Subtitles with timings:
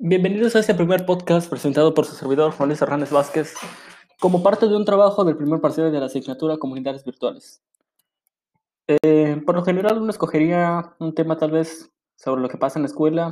[0.00, 3.54] Bienvenidos a este primer podcast presentado por su servidor Juan Luis Hernández Vázquez
[4.20, 7.60] como parte de un trabajo del primer parcial de la asignatura Comunidades Virtuales.
[8.86, 12.84] Eh, por lo general uno escogería un tema tal vez sobre lo que pasa en
[12.84, 13.30] la escuela,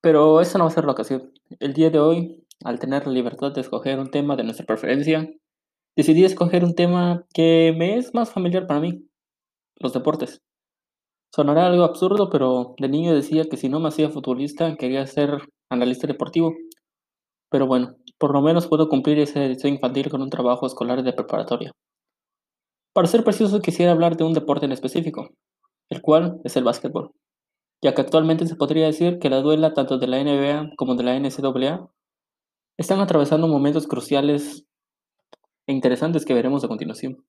[0.00, 1.32] pero esa no va a ser la ocasión.
[1.58, 5.28] El día de hoy, al tener la libertad de escoger un tema de nuestra preferencia,
[5.96, 9.08] decidí escoger un tema que me es más familiar para mí,
[9.80, 10.40] los deportes.
[11.34, 15.48] Sonará algo absurdo, pero de niño decía que si no me hacía futbolista quería ser
[15.70, 16.54] analista deportivo.
[17.50, 21.12] Pero bueno, por lo menos puedo cumplir ese deseo infantil con un trabajo escolar de
[21.12, 21.72] preparatoria.
[22.92, 25.28] Para ser preciso, quisiera hablar de un deporte en específico,
[25.90, 27.12] el cual es el básquetbol,
[27.82, 31.04] ya que actualmente se podría decir que la duela tanto de la NBA como de
[31.04, 31.90] la NCAA
[32.78, 34.64] están atravesando momentos cruciales
[35.66, 37.24] e interesantes que veremos a continuación.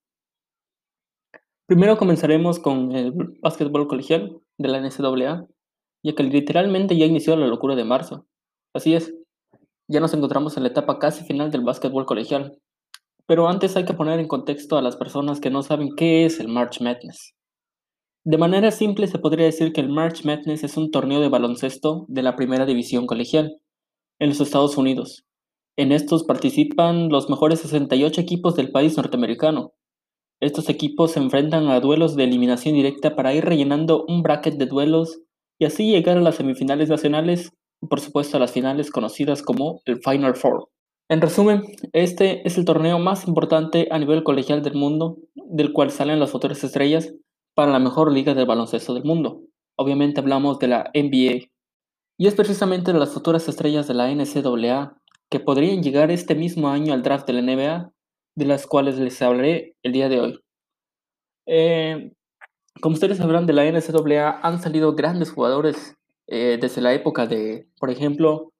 [1.68, 3.12] Primero comenzaremos con el
[3.42, 5.48] básquetbol colegial de la NCAA,
[6.08, 8.26] ya que literalmente ya inició la locura de marzo.
[8.74, 9.14] Así es,
[9.90, 12.58] ya nos encontramos en la etapa casi final del básquetbol colegial.
[13.26, 16.40] Pero antes hay que poner en contexto a las personas que no saben qué es
[16.40, 17.34] el March Madness.
[18.24, 22.06] De manera simple se podría decir que el March Madness es un torneo de baloncesto
[22.08, 23.60] de la primera división colegial
[24.20, 25.26] en los Estados Unidos.
[25.76, 29.74] En estos participan los mejores 68 equipos del país norteamericano,
[30.40, 34.68] estos equipos se enfrentan a duelos de eliminación directa para ir rellenando un bracket de
[34.68, 35.20] duelos
[35.60, 40.00] y así llegar a las semifinales nacionales por supuesto a las finales conocidas como el
[40.02, 40.70] Final Four.
[41.10, 45.92] En resumen, este es el torneo más importante a nivel colegial del mundo, del cual
[45.92, 47.14] salen las futuras estrellas
[47.56, 49.42] para la mejor liga de baloncesto del mundo.
[49.78, 51.48] Obviamente hablamos de la NBA.
[52.20, 54.98] Y es precisamente de las futuras estrellas de la NCAA
[55.30, 57.92] que podrían llegar este mismo año al draft de la NBA
[58.36, 60.40] de las cuales les hablaré el día de hoy.
[61.48, 62.12] Eh,
[62.82, 65.96] como ustedes sabrán, de la NCAA han salido grandes jugadores
[66.28, 68.52] eh, desde la época de, por ejemplo,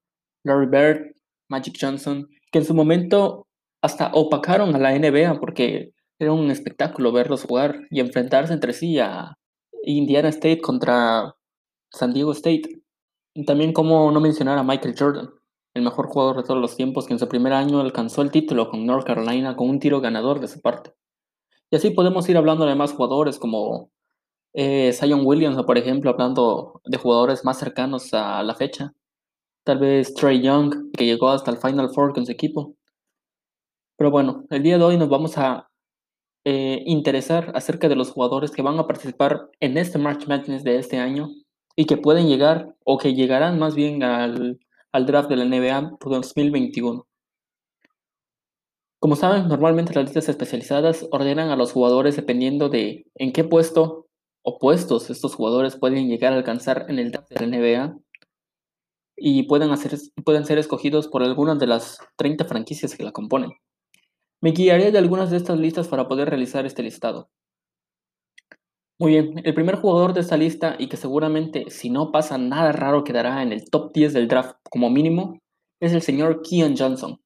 [0.44, 1.16] Larry Bird,
[1.50, 3.48] Magic Johnson, que en su momento
[3.82, 9.00] hasta opacaron a la NBA porque era un espectáculo verlos jugar y enfrentarse entre sí
[9.00, 9.38] a
[9.84, 11.36] Indiana State contra
[11.92, 12.82] San Diego State.
[13.46, 15.30] También como no mencionar a Michael Jordan,
[15.76, 18.70] el mejor jugador de todos los tiempos, que en su primer año alcanzó el título
[18.70, 20.94] con North Carolina con un tiro ganador de su parte.
[21.70, 23.92] Y así podemos ir hablando de más jugadores como
[24.58, 24.92] eh,
[25.24, 28.94] Williams, por ejemplo, hablando de jugadores más cercanos a la fecha.
[29.64, 32.76] Tal vez Trey Young, que llegó hasta el Final Four con su equipo.
[33.98, 35.70] Pero bueno, el día de hoy nos vamos a
[36.46, 40.78] eh, interesar acerca de los jugadores que van a participar en este March Madness de
[40.78, 41.30] este año
[41.76, 44.60] y que pueden llegar o que llegarán más bien al
[44.92, 47.08] al draft de la NBA 2021.
[49.00, 54.07] Como saben, normalmente las listas especializadas ordenan a los jugadores dependiendo de en qué puesto
[54.50, 57.98] o puestos estos jugadores pueden llegar a alcanzar en el draft de la NBA
[59.18, 63.52] y pueden, hacer, pueden ser escogidos por algunas de las 30 franquicias que la componen.
[64.40, 67.30] Me guiaré de algunas de estas listas para poder realizar este listado.
[68.98, 72.72] Muy bien, el primer jugador de esta lista y que seguramente si no pasa nada
[72.72, 75.40] raro quedará en el top 10 del draft como mínimo
[75.82, 77.20] es el señor Keon Johnson,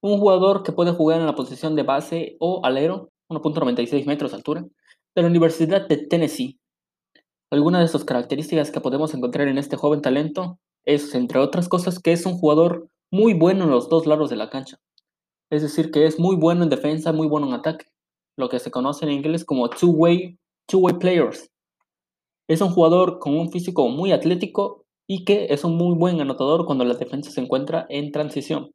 [0.00, 4.38] un jugador que puede jugar en la posición de base o alero, 1.96 metros de
[4.38, 4.64] altura,
[5.14, 6.58] de la Universidad de Tennessee.
[7.50, 12.00] Algunas de sus características que podemos encontrar en este joven talento es, entre otras cosas,
[12.00, 14.78] que es un jugador muy bueno en los dos lados de la cancha.
[15.50, 17.86] Es decir, que es muy bueno en defensa, muy bueno en ataque,
[18.36, 21.50] lo que se conoce en inglés como two-way two-way players.
[22.48, 26.66] Es un jugador con un físico muy atlético y que es un muy buen anotador
[26.66, 28.72] cuando la defensa se encuentra en transición.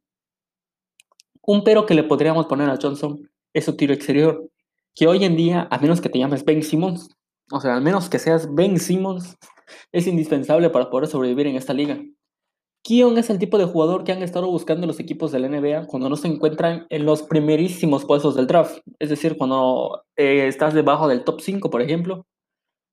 [1.42, 4.48] Un pero que le podríamos poner a Johnson es su tiro exterior,
[4.94, 7.08] que hoy en día, a menos que te llames Ben Simmons,
[7.52, 9.36] o sea, al menos que seas Ben Simmons,
[9.92, 12.00] es indispensable para poder sobrevivir en esta liga.
[12.82, 15.86] Keon es el tipo de jugador que han estado buscando los equipos de la NBA
[15.86, 20.72] cuando no se encuentran en los primerísimos puestos del draft, es decir, cuando eh, estás
[20.72, 22.26] debajo del top 5, por ejemplo,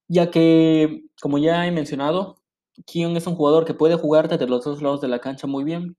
[0.09, 2.37] ya que, como ya he mencionado,
[2.85, 5.63] Keon es un jugador que puede jugar desde los dos lados de la cancha muy
[5.63, 5.95] bien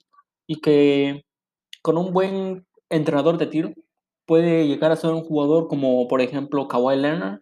[0.46, 1.24] y que
[1.82, 3.72] con un buen entrenador de tiro
[4.28, 7.40] puede llegar a ser un jugador como, por ejemplo, Kawhi Leonard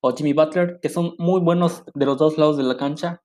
[0.00, 3.20] o Jimmy Butler, que son muy buenos de los dos lados de la cancha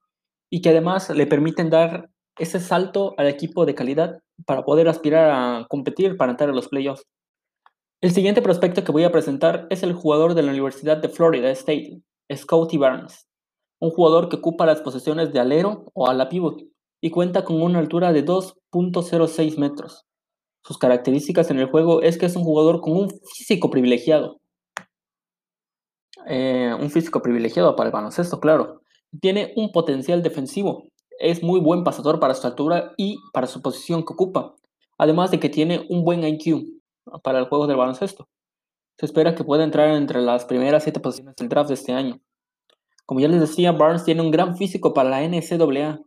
[0.51, 2.09] y que además le permiten dar
[2.39, 6.69] ese salto al equipo de calidad para poder aspirar a competir para entrar a los
[6.69, 7.05] playoffs.
[8.01, 11.51] El siguiente prospecto que voy a presentar es el jugador de la Universidad de Florida
[11.51, 12.01] State,
[12.33, 13.27] Scotty Barnes,
[13.79, 16.63] un jugador que ocupa las posiciones de alero o ala pivot
[16.99, 20.06] y cuenta con una altura de 2.06 metros.
[20.67, 24.41] Sus características en el juego es que es un jugador con un físico privilegiado.
[26.27, 28.81] Eh, un físico privilegiado para el baloncesto, claro.
[29.21, 30.83] Tiene un potencial defensivo
[31.19, 34.55] es muy buen pasador para su altura y para su posición que ocupa,
[34.97, 36.65] además de que tiene un buen IQ
[37.23, 38.27] para el juego del baloncesto.
[38.99, 42.19] Se espera que pueda entrar entre las primeras siete posiciones del draft de este año.
[43.05, 46.01] Como ya les decía, Barnes tiene un gran físico para la NCAA,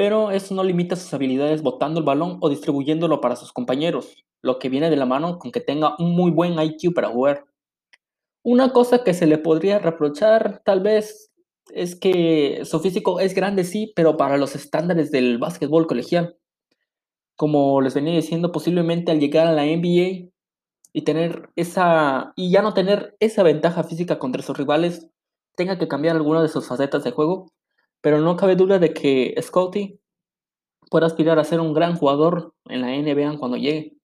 [0.00, 4.58] pero eso no limita sus habilidades botando el balón o distribuyéndolo para sus compañeros, lo
[4.58, 7.44] que viene de la mano con que tenga un muy buen IQ para jugar.
[8.42, 11.30] Una cosa que se le podría reprochar tal vez
[11.74, 16.34] es que su físico es grande sí, pero para los estándares del básquetbol colegial.
[17.36, 20.30] Como les venía diciendo, posiblemente al llegar a la NBA
[20.94, 25.10] y tener esa y ya no tener esa ventaja física contra sus rivales,
[25.56, 27.52] tenga que cambiar alguna de sus facetas de juego,
[28.00, 30.00] pero no cabe duda de que Scotty
[30.90, 33.96] pueda aspirar a ser un gran jugador en la NBA cuando llegue.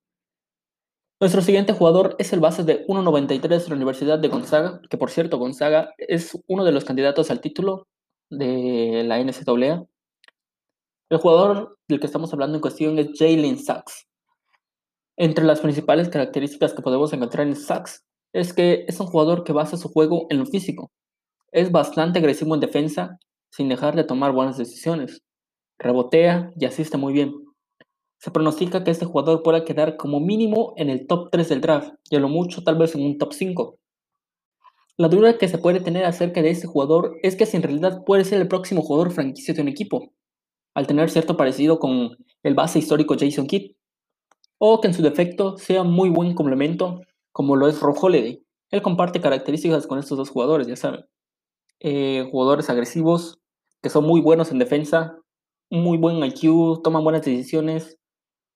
[1.19, 5.11] Nuestro siguiente jugador es el base de 1.93 de la Universidad de Gonzaga, que por
[5.11, 7.89] cierto Gonzaga es uno de los candidatos al título
[8.29, 9.87] de la NCAA.
[11.09, 14.07] El jugador del que estamos hablando en cuestión es Jalen Sachs.
[15.17, 18.05] Entre las principales características que podemos encontrar en Sachs
[18.35, 20.91] es que es un jugador que basa su juego en lo físico.
[21.51, 23.19] Es bastante agresivo en defensa,
[23.51, 25.23] sin dejar de tomar buenas decisiones.
[25.79, 27.33] Rebotea y asiste muy bien.
[28.19, 31.95] Se pronostica que este jugador pueda quedar como mínimo en el top 3 del draft
[32.11, 33.79] y a lo mucho tal vez en un top 5.
[34.99, 38.03] La duda que se puede tener acerca de este jugador es que si en realidad
[38.05, 40.13] puede ser el próximo jugador franquicia de un equipo,
[40.75, 43.73] al tener cierto parecido con el base histórico Jason Kidd,
[44.59, 47.03] o que en su defecto sea muy buen complemento
[47.33, 48.43] como lo es Rob Holiday.
[48.71, 51.05] Él comparte características con estos dos jugadores, ya saben.
[51.81, 53.38] Eh, jugadores agresivos
[53.82, 55.19] que son muy buenos en defensa,
[55.70, 57.99] muy buen IQ, toman buenas decisiones,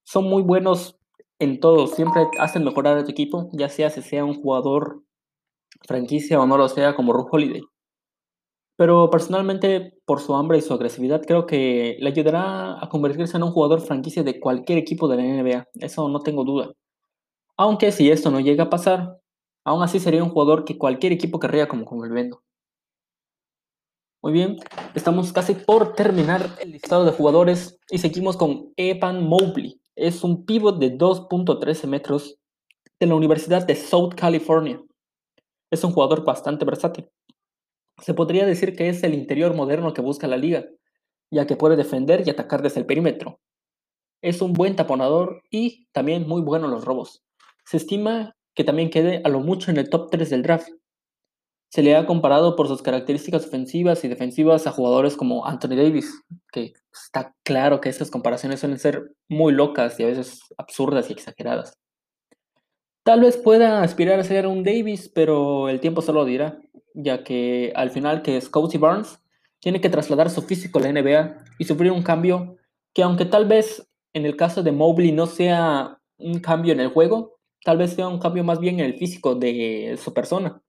[0.05, 0.97] son muy buenos
[1.39, 5.03] en todo, siempre hacen mejorar a tu equipo, ya sea si sea un jugador
[5.87, 7.63] franquicia o no lo sea como Ru Holiday.
[8.77, 13.43] Pero personalmente, por su hambre y su agresividad, creo que le ayudará a convertirse en
[13.43, 15.69] un jugador franquicia de cualquier equipo de la NBA.
[15.75, 16.73] Eso no tengo duda.
[17.57, 19.19] Aunque si esto no llega a pasar,
[19.65, 22.43] aún así sería un jugador que cualquier equipo querría como complemento.
[24.23, 24.59] Muy bien,
[24.95, 29.81] estamos casi por terminar el listado de jugadores y seguimos con Evan Mobley.
[29.97, 32.37] Es un pivot de 2.13 metros
[32.99, 34.79] de la Universidad de South California.
[35.71, 37.09] Es un jugador bastante versátil.
[38.03, 40.67] Se podría decir que es el interior moderno que busca la liga,
[41.31, 43.41] ya que puede defender y atacar desde el perímetro.
[44.21, 47.23] Es un buen taponador y también muy bueno en los robos.
[47.65, 50.69] Se estima que también quede a lo mucho en el top 3 del draft,
[51.71, 56.13] se le ha comparado por sus características ofensivas y defensivas a jugadores como Anthony Davis,
[56.51, 61.13] que está claro que estas comparaciones suelen ser muy locas y a veces absurdas y
[61.13, 61.79] exageradas.
[63.05, 66.59] Tal vez pueda aspirar a ser un Davis, pero el tiempo solo lo dirá,
[66.93, 69.23] ya que al final que Scotty Barnes
[69.61, 72.57] tiene que trasladar su físico a la NBA y sufrir un cambio
[72.93, 76.89] que aunque tal vez en el caso de Mobley no sea un cambio en el
[76.89, 80.61] juego, tal vez sea un cambio más bien en el físico de su persona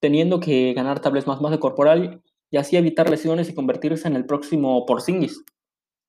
[0.00, 4.16] teniendo que ganar tal vez más masa corporal y así evitar lesiones y convertirse en
[4.16, 5.44] el próximo Porzingis,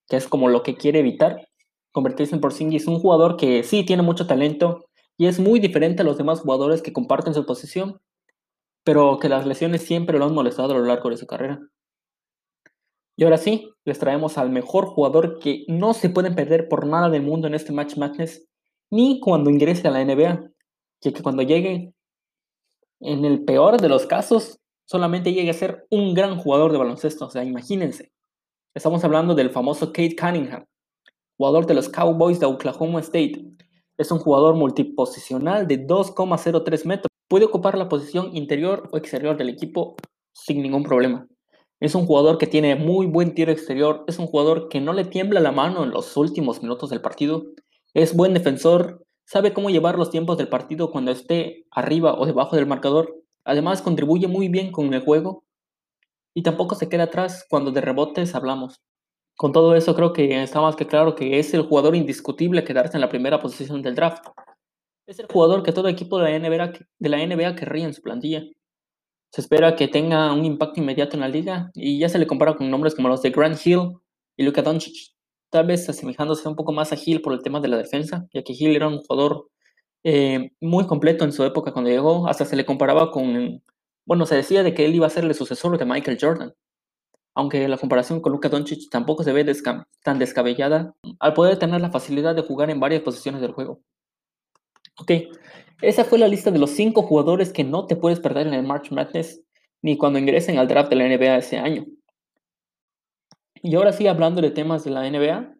[0.07, 1.47] que es como lo que quiere evitar,
[1.91, 4.85] convertirse en Porzingis, un jugador que sí tiene mucho talento
[5.17, 7.99] y es muy diferente a los demás jugadores que comparten su posición,
[8.83, 11.59] pero que las lesiones siempre lo han molestado a lo largo de su carrera.
[13.17, 17.09] Y ahora sí, les traemos al mejor jugador que no se pueden perder por nada
[17.09, 18.47] del mundo en este Match Madness,
[18.91, 20.51] ni cuando ingrese a la NBA,
[21.01, 21.93] ya que cuando llegue
[22.99, 27.25] en el peor de los casos, solamente llegue a ser un gran jugador de baloncesto.
[27.25, 28.11] O sea, imagínense.
[28.73, 30.65] Estamos hablando del famoso Kate Cunningham,
[31.37, 33.43] jugador de los Cowboys de Oklahoma State.
[33.97, 37.07] Es un jugador multiposicional de 2,03 metros.
[37.27, 39.95] Puede ocupar la posición interior o exterior del equipo
[40.31, 41.27] sin ningún problema.
[41.79, 44.03] Es un jugador que tiene muy buen tiro exterior.
[44.07, 47.45] Es un jugador que no le tiembla la mano en los últimos minutos del partido.
[47.93, 52.55] Es buen defensor sabe cómo llevar los tiempos del partido cuando esté arriba o debajo
[52.55, 53.13] del marcador.
[53.43, 55.43] Además, contribuye muy bien con el juego
[56.33, 58.81] y tampoco se queda atrás cuando de rebotes hablamos.
[59.35, 62.95] Con todo eso, creo que está más que claro que es el jugador indiscutible quedarse
[62.95, 64.25] en la primera posición del draft.
[65.05, 68.43] Es el jugador que todo equipo de la NBA, querría en su plantilla.
[69.31, 72.55] Se espera que tenga un impacto inmediato en la liga y ya se le compara
[72.55, 73.91] con nombres como los de Grant Hill
[74.37, 75.16] y Luka Doncic
[75.49, 78.43] tal vez asemejándose un poco más a Hill por el tema de la defensa, ya
[78.43, 79.49] que Hill era un jugador
[80.03, 83.63] eh, muy completo en su época cuando llegó, hasta se le comparaba con,
[84.05, 86.53] bueno, se decía de que él iba a ser el sucesor de Michael Jordan,
[87.35, 89.45] aunque la comparación con Luka Doncic tampoco se ve
[90.03, 93.81] tan descabellada, al poder tener la facilidad de jugar en varias posiciones del juego.
[94.99, 95.11] Ok,
[95.81, 98.65] esa fue la lista de los cinco jugadores que no te puedes perder en el
[98.65, 99.41] March Madness
[99.83, 101.85] ni cuando ingresen al draft de la NBA ese año.
[103.61, 105.55] Y ahora sí, hablando de temas de la NBA,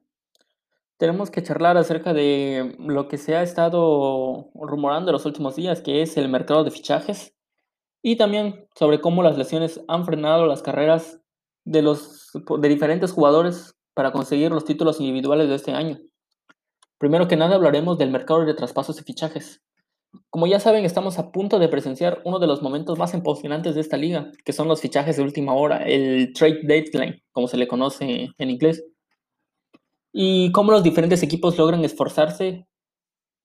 [0.98, 6.01] tenemos que charlar acerca de lo que se ha estado rumorando los últimos días, que
[6.01, 7.36] es el mercado de fichajes,
[8.01, 11.22] y también sobre cómo las lesiones han frenado las carreras
[11.66, 16.00] de, los, de diferentes jugadores para conseguir los títulos individuales de este año.
[16.98, 19.62] Primero que nada hablaremos del mercado de traspasos y fichajes.
[20.30, 23.82] Como ya saben, estamos a punto de presenciar uno de los momentos más emocionantes de
[23.82, 27.68] esta liga, que son los fichajes de última hora, el trade deadline, como se le
[27.68, 28.84] conoce en inglés.
[30.14, 32.66] Y cómo los diferentes equipos logran esforzarse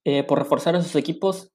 [0.04, 1.52] eh, por reforzar a sus equipos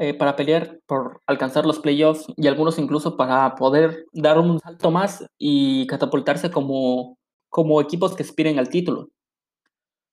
[0.00, 4.92] eh, para pelear por alcanzar los playoffs y algunos incluso para poder dar un salto
[4.92, 7.18] más y catapultarse como,
[7.48, 9.08] como equipos que aspiren al título.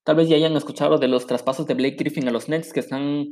[0.04, 2.80] Tal vez ya hayan escuchado de los traspasos de Blake Griffin a los Nets que
[2.80, 3.30] están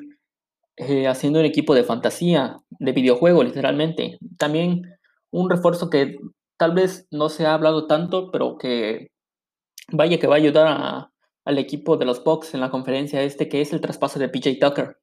[0.78, 4.18] eh, haciendo un equipo de fantasía, de videojuego, literalmente.
[4.38, 4.84] También
[5.32, 6.18] un refuerzo que
[6.58, 9.12] tal vez no se ha hablado tanto, pero que
[9.92, 11.10] vaya que va a ayudar
[11.46, 14.58] al equipo de los Bucks en la conferencia este, que es el traspaso de PJ
[14.60, 14.98] Tucker.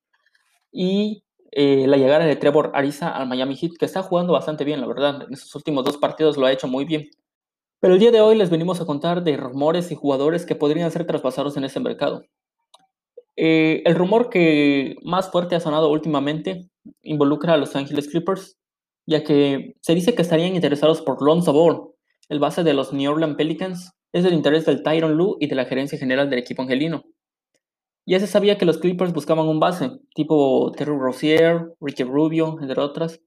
[0.72, 4.80] Y eh, la llegada de Trevor Ariza al Miami Heat, que está jugando bastante bien,
[4.80, 5.26] la verdad.
[5.28, 7.10] En sus últimos dos partidos lo ha hecho muy bien.
[7.80, 10.90] Pero el día de hoy les venimos a contar de rumores y jugadores que podrían
[10.90, 12.22] ser traspasados en ese mercado.
[13.42, 16.68] Eh, el rumor que más fuerte ha sonado últimamente
[17.00, 18.58] involucra a Los Angeles Clippers,
[19.06, 21.94] ya que se dice que estarían interesados por Lonzo Ball,
[22.28, 25.54] el base de los New Orleans Pelicans, es del interés del Tyron Lue y de
[25.54, 27.02] la gerencia general del equipo angelino.
[28.04, 32.78] Ya se sabía que los Clippers buscaban un base, tipo Terry Rozier, Ricky Rubio, entre
[32.78, 33.22] otras,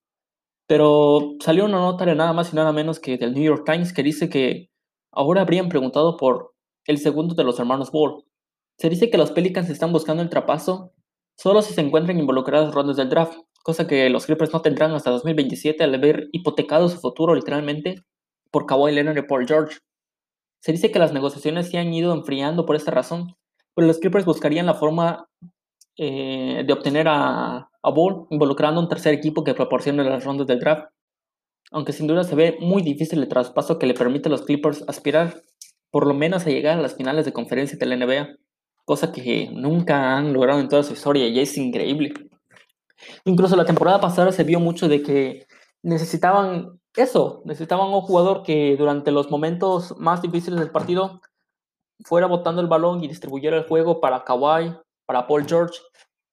[0.67, 3.93] pero salió una nota de nada más y nada menos que del New York Times
[3.93, 4.69] que dice que
[5.11, 6.53] ahora habrían preguntado por
[6.85, 8.23] el segundo de los hermanos Ball,
[8.83, 10.91] se dice que los Pelicans están buscando el trapaso
[11.37, 15.09] solo si se encuentran involucradas rondas del draft, cosa que los Clippers no tendrán hasta
[15.09, 18.03] 2027 al haber hipotecado su futuro literalmente
[18.51, 19.77] por Kawhi Leonard y Paul George.
[20.59, 23.37] Se dice que las negociaciones se han ido enfriando por esta razón,
[23.73, 25.29] pero los Clippers buscarían la forma
[25.95, 30.59] eh, de obtener a, a Ball involucrando un tercer equipo que proporcione las rondas del
[30.59, 30.89] draft,
[31.71, 34.83] aunque sin duda se ve muy difícil el traspaso que le permite a los Clippers
[34.89, 35.41] aspirar
[35.89, 38.42] por lo menos a llegar a las finales de conferencia de la NBA
[38.85, 42.13] cosa que nunca han logrado en toda su historia y es increíble.
[43.25, 45.47] Incluso la temporada pasada se vio mucho de que
[45.81, 51.21] necesitaban eso, necesitaban un jugador que durante los momentos más difíciles del partido
[52.05, 54.75] fuera botando el balón y distribuyera el juego para Kawhi,
[55.05, 55.79] para Paul George,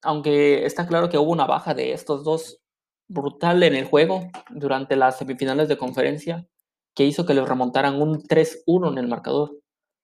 [0.02, 2.61] aunque está claro que hubo una baja de estos dos
[3.09, 6.47] brutal en el juego durante las semifinales de conferencia
[6.95, 9.59] que hizo que les remontaran un 3-1 en el marcador.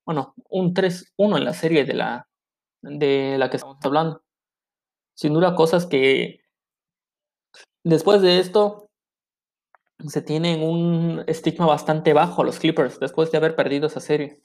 [0.04, 2.28] Bueno, un 3-1 en la serie de la,
[2.83, 4.23] de la que estamos hablando.
[5.14, 6.40] Sin duda, cosas que
[7.85, 8.90] después de esto
[10.06, 14.42] se tienen un estigma bastante bajo los Clippers después de haber perdido esa serie.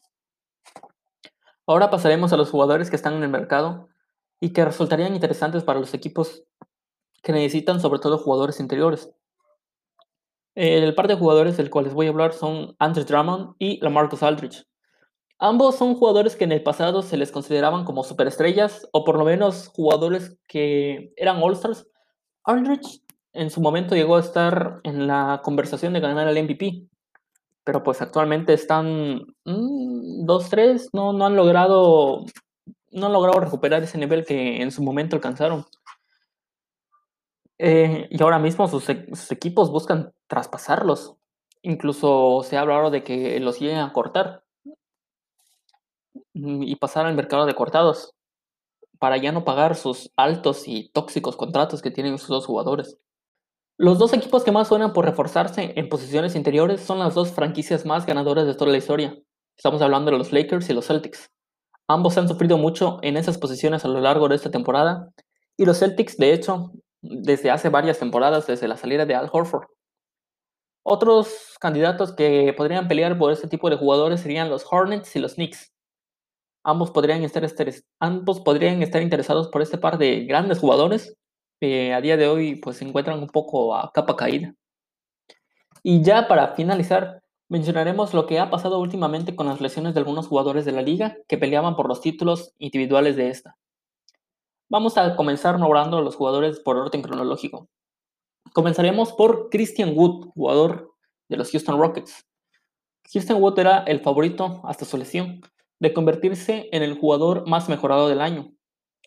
[1.67, 3.89] Ahora pasaremos a los jugadores que están en el mercado
[4.39, 6.43] y que resultarían interesantes para los equipos
[7.21, 9.11] que necesitan sobre todo jugadores interiores.
[10.55, 14.23] El par de jugadores del cual les voy a hablar son Andrew Drummond y Lamarcus
[14.23, 14.65] Aldridge.
[15.43, 19.25] Ambos son jugadores que en el pasado se les consideraban como superestrellas o por lo
[19.25, 21.87] menos jugadores que eran All-Stars.
[22.43, 23.01] Aldridge
[23.33, 26.83] en su momento llegó a estar en la conversación de ganar el MVP,
[27.63, 32.23] pero pues actualmente están 2-3, mm, no, no, han logrado,
[32.91, 35.65] no han logrado recuperar ese nivel que en su momento alcanzaron.
[37.57, 41.15] Eh, y ahora mismo sus, sus, equipos buscan traspasarlos.
[41.63, 44.43] Incluso se ha hablado de que los lleguen a cortar.
[46.33, 48.13] Y pasar al mercado de cortados
[48.99, 52.97] para ya no pagar sus altos y tóxicos contratos que tienen sus dos jugadores.
[53.77, 57.83] Los dos equipos que más suenan por reforzarse en posiciones interiores son las dos franquicias
[57.83, 59.17] más ganadoras de toda la historia.
[59.57, 61.31] Estamos hablando de los Lakers y los Celtics.
[61.87, 65.09] Ambos han sufrido mucho en esas posiciones a lo largo de esta temporada
[65.57, 66.71] y los Celtics, de hecho,
[67.01, 69.65] desde hace varias temporadas, desde la salida de Al Horford.
[70.83, 75.35] Otros candidatos que podrían pelear por este tipo de jugadores serían los Hornets y los
[75.35, 75.71] Knicks.
[76.63, 77.47] Ambos podrían estar,
[77.99, 81.17] ambos podrían estar interesados por este par de grandes jugadores
[81.59, 84.53] que a día de hoy pues, se encuentran un poco a capa caída.
[85.83, 90.27] Y ya para finalizar, mencionaremos lo que ha pasado últimamente con las lesiones de algunos
[90.27, 93.57] jugadores de la liga que peleaban por los títulos individuales de esta.
[94.69, 97.67] Vamos a comenzar nombrando a los jugadores por orden cronológico.
[98.53, 100.93] Comenzaremos por Christian Wood, jugador
[101.29, 102.25] de los Houston Rockets.
[103.03, 105.41] Christian Wood era el favorito hasta su lesión,
[105.81, 108.53] de convertirse en el jugador más mejorado del año.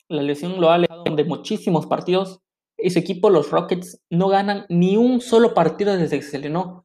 [0.08, 2.40] La lesión lo ha alejado de muchísimos partidos
[2.76, 6.84] y su equipo, los Rockets, no ganan ni un solo partido desde que se lesionó.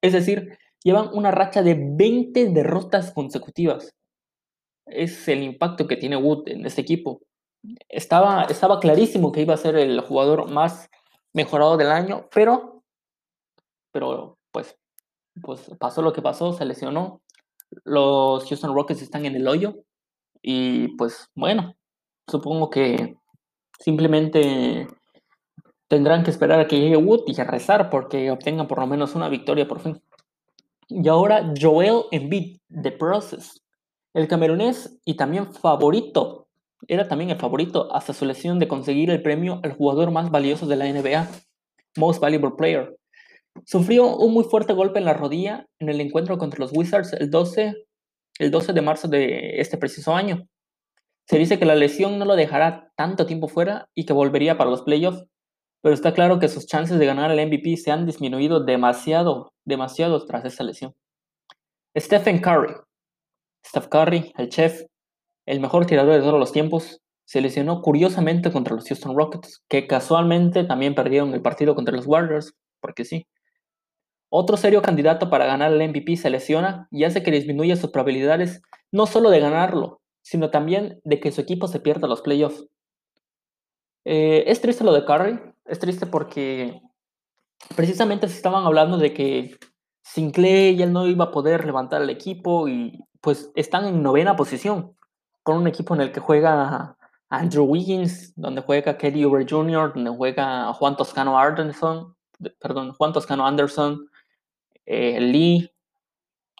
[0.00, 3.94] Es decir, llevan una racha de 20 derrotas consecutivas.
[4.86, 7.20] Es el impacto que tiene Wood en este equipo.
[7.88, 10.88] Estaba, estaba clarísimo que iba a ser el jugador más
[11.34, 12.82] mejorado del año, pero,
[13.92, 14.76] pero pues,
[15.40, 17.21] pues pasó lo que pasó, se lesionó.
[17.84, 19.74] Los Houston Rockets están en el hoyo
[20.42, 21.74] y pues bueno,
[22.28, 23.16] supongo que
[23.78, 24.86] simplemente
[25.88, 29.14] tendrán que esperar a que llegue Wood y a rezar porque obtengan por lo menos
[29.14, 30.02] una victoria por fin.
[30.88, 33.62] Y ahora Joel Embiid, The Process.
[34.14, 36.48] El camerunés y también favorito,
[36.86, 40.66] era también el favorito hasta su lesión de conseguir el premio al jugador más valioso
[40.66, 41.28] de la NBA,
[41.96, 42.96] Most Valuable Player.
[43.64, 47.30] Sufrió un muy fuerte golpe en la rodilla en el encuentro contra los Wizards el
[47.30, 47.74] 12,
[48.38, 50.48] el 12 de marzo de este preciso año.
[51.28, 54.70] Se dice que la lesión no lo dejará tanto tiempo fuera y que volvería para
[54.70, 55.24] los playoffs,
[55.82, 60.24] pero está claro que sus chances de ganar el MVP se han disminuido demasiado, demasiado
[60.26, 60.94] tras esta lesión.
[61.96, 62.74] Stephen Curry.
[63.66, 64.82] Steph Curry, el chef,
[65.46, 69.86] el mejor tirador de todos los tiempos, se lesionó curiosamente contra los Houston Rockets, que
[69.86, 73.26] casualmente también perdieron el partido contra los Warriors, porque sí.
[74.34, 78.62] Otro serio candidato para ganar el MVP se lesiona y hace que disminuya sus probabilidades
[78.90, 82.66] no solo de ganarlo, sino también de que su equipo se pierda los playoffs.
[84.06, 86.80] Eh, es triste lo de Curry, es triste porque
[87.76, 89.58] precisamente se estaban hablando de que
[90.02, 94.34] sin Clay él no iba a poder levantar el equipo y pues están en novena
[94.34, 94.96] posición
[95.42, 96.96] con un equipo en el que juega
[97.28, 102.16] Andrew Wiggins, donde juega Kelly Oubre Jr., donde juega Juan Toscano Anderson,
[102.58, 104.08] perdón, Juan Toscano Anderson,
[104.86, 105.70] eh, Lee.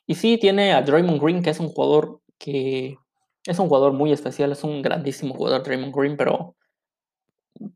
[0.07, 2.99] Y sí, tiene a Draymond Green, que es un jugador que
[3.47, 6.57] es un jugador muy especial, es un grandísimo jugador Draymond Green, pero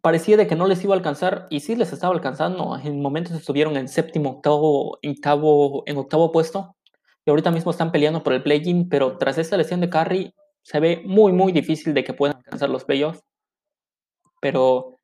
[0.01, 2.77] parecía de que no les iba a alcanzar y sí les estaba alcanzando.
[2.83, 6.77] En momentos estuvieron en séptimo, octavo, octavo, en octavo puesto
[7.25, 10.81] y ahorita mismo están peleando por el play-in, pero tras esta lesión de Curry se
[10.81, 13.23] ve muy, muy difícil de que puedan alcanzar los playoffs.
[14.41, 14.99] Pero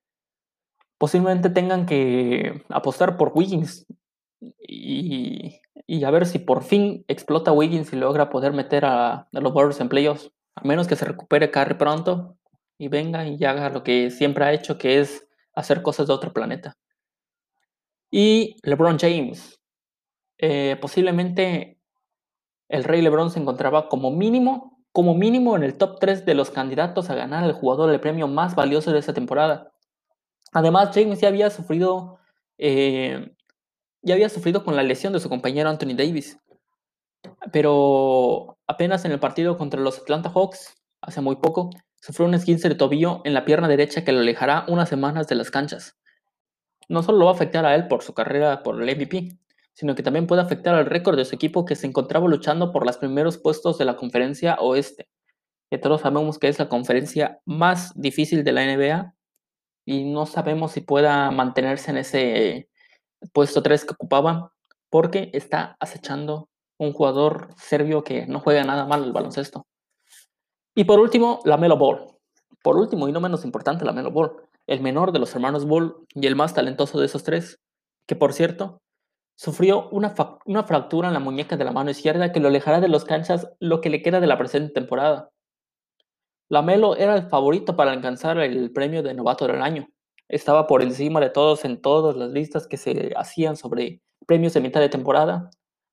[0.99, 3.87] posiblemente tengan que apostar por Wiggins
[4.59, 5.61] y,
[6.05, 9.81] a ver si por fin explota Wiggins y logra poder meter a, a los Warriors
[9.81, 10.31] en playoffs.
[10.55, 12.37] A menos que se recupere Curry pronto,
[12.79, 16.33] y venga y haga lo que siempre ha hecho, que es hacer cosas de otro
[16.33, 16.77] planeta.
[18.11, 19.61] Y LeBron James.
[20.39, 21.79] Eh, posiblemente
[22.69, 26.51] el Rey LeBron se encontraba como mínimo, como mínimo en el top 3 de los
[26.51, 29.73] candidatos a ganar el jugador del premio más valioso de esta temporada.
[30.53, 32.19] Además, James ya había sufrido,
[32.59, 33.35] eh,
[34.03, 36.39] ya había sufrido con la lesión de su compañero Anthony Davis.
[37.53, 42.69] Pero apenas en el partido contra los Atlanta Hawks, hace muy poco, sufrió un esguince
[42.69, 45.97] de tobillo en la pierna derecha que lo alejará unas semanas de las canchas.
[46.89, 49.39] No solo lo va a afectar a él por su carrera por el MVP,
[49.73, 52.85] sino que también puede afectar al récord de su equipo que se encontraba luchando por
[52.85, 55.09] los primeros puestos de la conferencia oeste,
[55.71, 59.15] que todos sabemos que es la conferencia más difícil de la NBA
[59.85, 62.69] y no sabemos si pueda mantenerse en ese
[63.33, 64.53] puesto 3 que ocupaba
[64.91, 69.67] porque está acechando un jugador serbio que no juega nada mal el baloncesto.
[70.75, 72.07] Y por último, la Melo Ball.
[72.63, 74.33] Por último y no menos importante, la Melo Ball,
[74.67, 77.61] el menor de los hermanos Ball y el más talentoso de esos tres,
[78.07, 78.81] que por cierto,
[79.35, 82.89] sufrió una, una fractura en la muñeca de la mano izquierda que lo alejará de
[82.89, 85.31] los canchas lo que le queda de la presente temporada.
[86.49, 89.89] La Melo era el favorito para alcanzar el premio de novato del año.
[90.33, 94.63] Estaba por encima de todos en todas las listas que se hacían sobre premios de
[94.63, 95.51] mitad de temporada,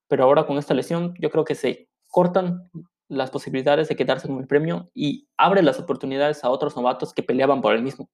[0.07, 2.71] pero ahora con esta lesión yo creo que se cortan
[3.09, 7.21] las posibilidades de quedarse con el premio y abre las oportunidades a otros novatos que
[7.21, 8.09] peleaban por el mismo.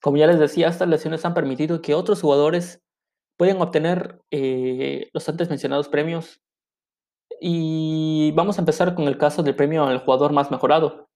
[0.00, 2.82] Como ya les decía, estas lesiones han permitido que otros jugadores
[3.36, 6.40] puedan obtener eh, los antes mencionados premios.
[7.40, 11.10] Y vamos a empezar con el caso del premio al jugador más mejorado,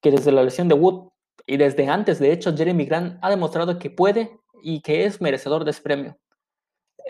[0.00, 1.10] que desde la lesión de Wood
[1.46, 5.64] y desde antes, de hecho, Jeremy Grant ha demostrado que puede y que es merecedor
[5.64, 6.18] de ese premio.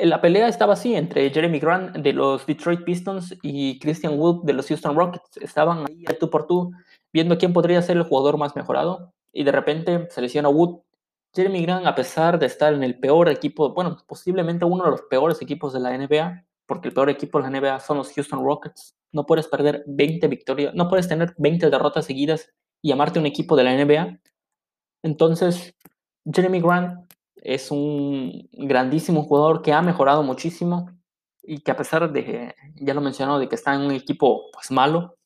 [0.01, 4.53] La pelea estaba así entre Jeremy Grant de los Detroit Pistons y Christian Wood de
[4.53, 5.37] los Houston Rockets.
[5.37, 6.73] Estaban ahí tú por tú
[7.13, 10.81] viendo quién podría ser el jugador más mejorado y de repente se Wood.
[11.33, 15.03] Jeremy Grant, a pesar de estar en el peor equipo, bueno, posiblemente uno de los
[15.03, 18.45] peores equipos de la NBA, porque el peor equipo de la NBA son los Houston
[18.45, 22.53] Rockets, no puedes perder 20 victorias, no puedes tener 20 derrotas seguidas
[22.85, 24.21] y llamarte un equipo de la NBA.
[25.03, 25.75] Entonces,
[26.31, 30.91] Jeremy Grant es un grandísimo jugador que ha mejorado muchísimo
[31.43, 34.71] y que a pesar de, ya lo mencionó, de que está en un equipo pues
[34.71, 35.17] malo,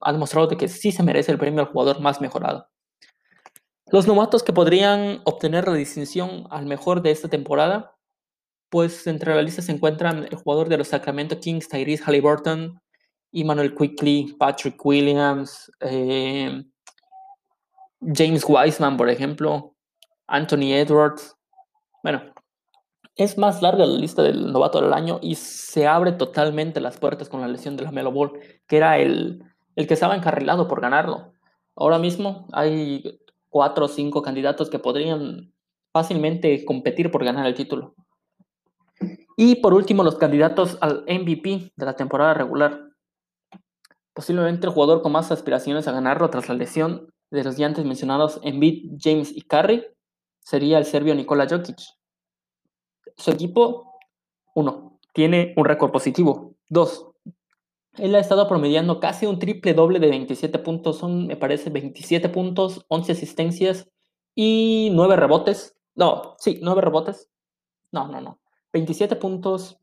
[0.00, 2.68] ha demostrado de que sí se merece el premio al jugador más mejorado.
[3.86, 7.94] Los novatos que podrían obtener la distinción al mejor de esta temporada
[8.68, 12.78] pues entre la lista se encuentran el jugador de los Sacramento Kings, Tyrese Halliburton,
[13.32, 16.64] Emmanuel Quickly, Patrick Williams, eh,
[18.00, 19.74] James Wiseman, por ejemplo,
[20.26, 21.36] Anthony Edwards.
[22.02, 22.22] Bueno,
[23.16, 27.28] es más larga la lista del novato del año y se abre totalmente las puertas
[27.28, 29.42] con la lesión de la Melo Ball, que era el,
[29.74, 31.32] el que estaba encarrilado por ganarlo.
[31.74, 35.52] Ahora mismo hay cuatro o cinco candidatos que podrían
[35.92, 37.94] fácilmente competir por ganar el título.
[39.36, 42.84] Y por último, los candidatos al MVP de la temporada regular.
[44.12, 47.84] Posiblemente el jugador con más aspiraciones a ganarlo tras la lesión de los ya antes
[47.84, 49.84] mencionados Embiid, James y Curry
[50.40, 51.78] sería el serbio Nikola Jokic.
[53.16, 53.98] Su equipo,
[54.54, 56.54] uno, tiene un récord positivo.
[56.68, 57.08] Dos,
[57.98, 60.98] él ha estado promediando casi un triple doble de 27 puntos.
[60.98, 63.88] Son, me parece, 27 puntos, 11 asistencias
[64.34, 65.76] y 9 rebotes.
[65.94, 67.28] No, sí, 9 rebotes.
[67.90, 68.40] No, no, no.
[68.72, 69.78] 27 puntos,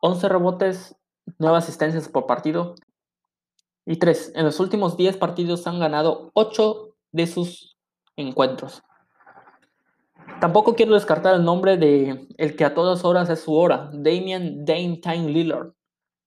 [0.00, 0.96] 11 rebotes,
[1.38, 2.74] 9 asistencias por partido.
[3.90, 4.32] Y 3.
[4.36, 7.76] En los últimos 10 partidos han ganado 8 de sus
[8.16, 8.82] encuentros.
[10.40, 14.64] Tampoco quiero descartar el nombre de el que a todas horas es su hora, Damian
[14.64, 15.72] Dame Time Lillard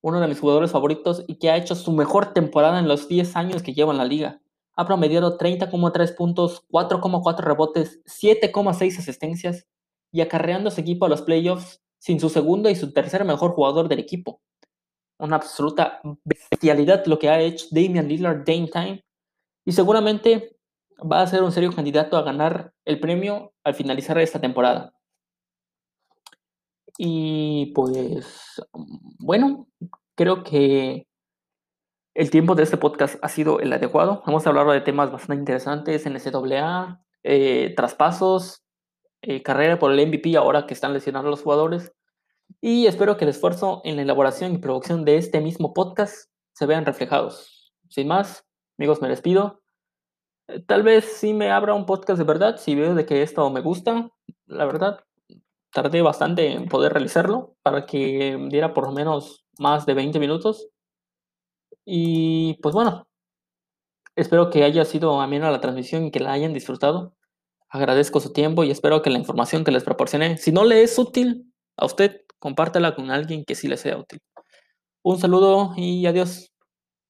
[0.04, 3.38] uno de mis jugadores favoritos y que ha hecho su mejor temporada en los 10
[3.38, 4.42] años que lleva en la liga.
[4.76, 9.66] Ha promediado 30,3 puntos, 4,4 rebotes, 7,6 asistencias
[10.12, 13.88] y acarreando su equipo a los playoffs sin su segundo y su tercer mejor jugador
[13.88, 14.42] del equipo.
[15.20, 19.06] Una absoluta bestialidad lo que ha hecho Damian Lillard Dame Time
[19.66, 20.58] y seguramente
[21.00, 24.94] va a ser un serio candidato a ganar el premio al finalizar esta temporada.
[26.98, 28.62] Y pues,
[29.20, 29.68] bueno,
[30.16, 31.08] creo que
[32.14, 34.22] el tiempo de este podcast ha sido el adecuado.
[34.28, 38.64] Hemos hablado de temas bastante interesantes, NCAA, eh, traspasos,
[39.22, 41.92] eh, carrera por el MVP ahora que están lesionando los jugadores.
[42.62, 46.66] Y espero que el esfuerzo en la elaboración y producción de este mismo podcast se
[46.66, 47.74] vean reflejados.
[47.90, 48.46] Sin más,
[48.78, 49.62] amigos, me despido.
[50.48, 53.50] Eh, tal vez sí me abra un podcast de verdad si veo de que esto
[53.50, 54.10] me gusta,
[54.46, 55.04] la verdad
[55.74, 60.70] tardé bastante en poder realizarlo para que diera por lo menos más de 20 minutos.
[61.86, 63.08] Y pues bueno,
[64.16, 67.16] espero que haya sido amena la transmisión y que la hayan disfrutado.
[67.70, 70.98] Agradezco su tiempo y espero que la información que les proporcioné, si no le es
[71.00, 74.20] útil a usted, compártela con alguien que sí le sea útil.
[75.04, 76.53] Un saludo y adiós.